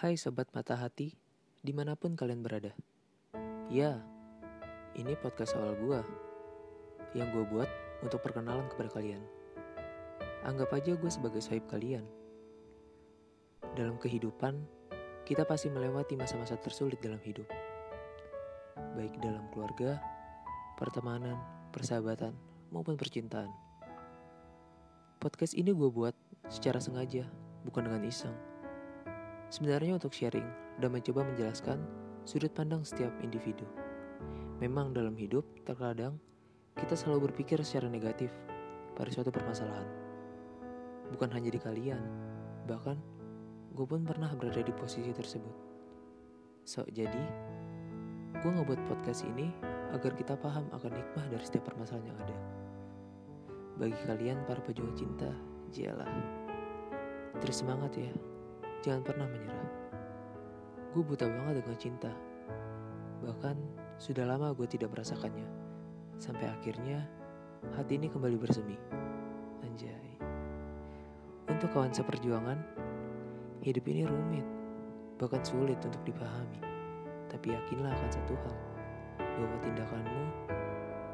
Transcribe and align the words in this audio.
Hai 0.00 0.16
Sobat 0.16 0.48
Mata 0.56 0.80
Hati, 0.80 1.12
di 1.60 1.76
mana 1.76 1.92
pun 1.92 2.16
kalian 2.16 2.40
berada. 2.40 2.72
Ya, 3.68 4.00
ini 4.96 5.12
podcast 5.12 5.52
awal 5.60 5.76
gua 5.76 6.00
yang 7.12 7.28
gue 7.36 7.44
buat 7.44 7.68
untuk 8.00 8.24
perkenalan 8.24 8.64
kepada 8.72 8.96
kalian. 8.96 9.20
Anggap 10.48 10.72
aja 10.72 10.96
gue 10.96 11.10
sebagai 11.12 11.44
sahib 11.44 11.68
kalian. 11.68 12.08
Dalam 13.76 14.00
kehidupan, 14.00 14.64
kita 15.28 15.44
pasti 15.44 15.68
melewati 15.68 16.16
masa-masa 16.16 16.56
tersulit 16.56 16.96
dalam 17.04 17.20
hidup. 17.20 17.44
Baik 18.96 19.20
dalam 19.20 19.52
keluarga, 19.52 20.00
pertemanan, 20.80 21.36
persahabatan, 21.76 22.32
maupun 22.72 22.96
percintaan. 22.96 23.52
Podcast 25.20 25.52
ini 25.52 25.76
gue 25.76 25.92
buat 25.92 26.16
secara 26.48 26.80
sengaja, 26.80 27.28
bukan 27.68 27.84
dengan 27.84 28.08
iseng. 28.08 28.49
Sebenarnya 29.50 29.98
untuk 29.98 30.14
sharing 30.14 30.46
dan 30.78 30.94
mencoba 30.94 31.26
menjelaskan 31.26 31.82
sudut 32.22 32.54
pandang 32.54 32.86
setiap 32.86 33.10
individu. 33.18 33.66
Memang 34.62 34.94
dalam 34.94 35.18
hidup 35.18 35.42
terkadang 35.66 36.22
kita 36.78 36.94
selalu 36.94 37.28
berpikir 37.28 37.58
secara 37.66 37.90
negatif 37.90 38.30
pada 38.94 39.10
suatu 39.10 39.34
permasalahan. 39.34 39.90
Bukan 41.10 41.34
hanya 41.34 41.50
di 41.50 41.58
kalian, 41.58 41.98
bahkan 42.70 42.94
gue 43.74 43.82
pun 43.82 44.06
pernah 44.06 44.30
berada 44.38 44.62
di 44.62 44.70
posisi 44.70 45.10
tersebut. 45.10 45.56
So, 46.62 46.86
jadi, 46.86 47.24
gue 48.38 48.50
ngebuat 48.54 48.86
podcast 48.86 49.26
ini 49.26 49.50
agar 49.90 50.14
kita 50.14 50.38
paham 50.38 50.70
akan 50.70 50.92
hikmah 50.94 51.26
dari 51.26 51.42
setiap 51.42 51.74
permasalahan 51.74 52.14
yang 52.14 52.18
ada. 52.22 52.38
Bagi 53.82 53.98
kalian 54.06 54.38
para 54.46 54.62
pejuang 54.62 54.94
cinta, 54.94 55.34
jialah. 55.74 56.06
Terus 57.42 57.66
semangat 57.66 57.98
ya, 57.98 58.12
jangan 58.80 59.04
pernah 59.04 59.28
menyerah. 59.28 59.70
Gue 60.96 61.04
buta 61.04 61.28
banget 61.28 61.62
dengan 61.62 61.78
cinta. 61.78 62.12
Bahkan 63.20 63.56
sudah 64.00 64.24
lama 64.24 64.56
gue 64.56 64.66
tidak 64.66 64.90
merasakannya. 64.96 65.44
Sampai 66.16 66.48
akhirnya 66.48 67.04
hati 67.76 68.00
ini 68.00 68.08
kembali 68.08 68.36
bersemi. 68.40 68.76
Anjay. 69.60 70.16
Untuk 71.52 71.68
kawan 71.76 71.92
seperjuangan, 71.92 72.58
hidup 73.60 73.84
ini 73.92 74.08
rumit, 74.08 74.46
bahkan 75.20 75.44
sulit 75.44 75.76
untuk 75.84 76.00
dipahami. 76.08 76.60
Tapi 77.28 77.52
yakinlah 77.52 77.92
akan 77.92 78.10
satu 78.10 78.34
hal, 78.34 78.56
bahwa 79.20 79.56
tindakanmu 79.62 80.24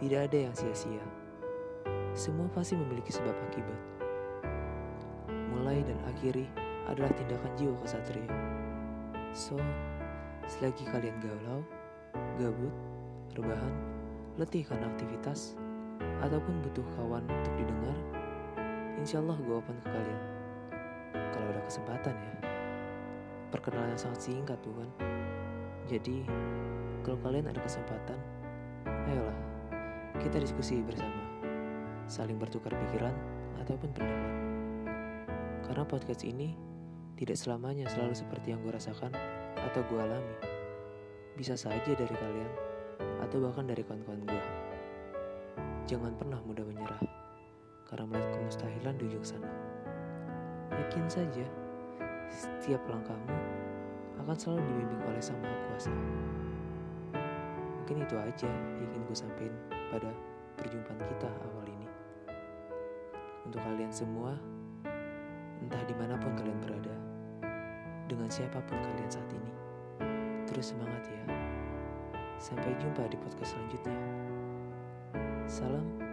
tidak 0.00 0.20
ada 0.32 0.38
yang 0.48 0.54
sia-sia. 0.56 1.04
Semua 2.16 2.48
pasti 2.50 2.74
memiliki 2.74 3.12
sebab 3.12 3.36
akibat. 3.52 3.80
Mulai 5.28 5.84
dan 5.84 5.98
akhiri 6.08 6.48
adalah 6.90 7.10
tindakan 7.14 7.52
jiwa 7.54 7.74
kesatria. 7.86 8.26
So, 9.30 9.54
selagi 10.50 10.82
kalian 10.90 11.14
galau, 11.22 11.62
gabut, 12.36 12.74
rebahan, 13.38 13.74
letih 14.36 14.66
karena 14.66 14.90
aktivitas, 14.90 15.54
ataupun 16.18 16.58
butuh 16.66 16.82
kawan 16.98 17.22
untuk 17.30 17.54
didengar, 17.54 17.94
insya 18.98 19.22
Allah 19.22 19.38
gue 19.38 19.54
open 19.54 19.78
ke 19.80 19.88
kalian. 19.88 20.22
Kalau 21.14 21.46
ada 21.46 21.62
kesempatan 21.62 22.14
ya. 22.18 22.34
Perkenalan 23.50 23.94
yang 23.94 24.02
sangat 24.02 24.20
singkat 24.30 24.58
bukan? 24.62 24.90
Jadi, 25.86 26.22
kalau 27.02 27.18
kalian 27.22 27.50
ada 27.50 27.58
kesempatan, 27.62 28.18
ayolah, 28.86 29.38
kita 30.22 30.42
diskusi 30.42 30.82
bersama. 30.82 31.22
Saling 32.10 32.38
bertukar 32.38 32.74
pikiran 32.74 33.14
ataupun 33.62 33.90
pendapat. 33.94 34.32
Karena 35.66 35.82
podcast 35.86 36.22
ini 36.26 36.69
tidak 37.20 37.36
selamanya 37.36 37.84
selalu 37.84 38.16
seperti 38.16 38.56
yang 38.56 38.64
gue 38.64 38.72
rasakan 38.72 39.12
atau 39.60 39.84
gue 39.92 40.00
alami. 40.00 40.36
Bisa 41.36 41.52
saja 41.52 41.92
dari 41.92 42.16
kalian 42.16 42.52
atau 43.20 43.44
bahkan 43.44 43.68
dari 43.68 43.84
kawan-kawan 43.84 44.24
gue. 44.24 44.42
Jangan 45.84 46.16
pernah 46.16 46.40
mudah 46.48 46.64
menyerah, 46.64 46.96
karena 47.92 48.08
melihat 48.08 48.40
kemustahilan 48.40 48.96
di 48.96 49.04
ujung 49.12 49.26
sana. 49.36 49.52
Yakin 50.72 51.06
saja, 51.12 51.44
setiap 52.32 52.80
langkahmu 52.88 53.36
akan 54.24 54.36
selalu 54.40 54.64
dibimbing 54.64 55.02
oleh 55.04 55.20
Sang 55.20 55.36
Maha 55.44 55.60
Kuasa. 55.68 55.92
Mungkin 57.84 58.00
itu 58.00 58.16
aja 58.16 58.48
yang 58.48 58.88
ingin 58.88 59.00
gue 59.04 59.16
sampaikan 59.16 59.60
pada 59.92 60.08
perjumpaan 60.56 61.04
kita 61.04 61.28
awal 61.44 61.68
ini. 61.68 61.88
Untuk 63.44 63.60
kalian 63.60 63.92
semua, 63.92 64.32
entah 65.60 65.84
di 65.84 65.94
mana 66.00 66.16
pun 66.16 66.32
kalian 66.32 66.60
berada, 66.64 67.09
dengan 68.10 68.26
siapa 68.26 68.58
pun 68.66 68.74
kalian 68.74 69.06
saat 69.06 69.30
ini, 69.30 69.52
terus 70.50 70.74
semangat 70.74 71.06
ya. 71.06 71.22
Sampai 72.42 72.74
jumpa 72.82 73.06
di 73.06 73.14
podcast 73.22 73.54
selanjutnya. 73.54 73.98
Salam. 75.46 76.09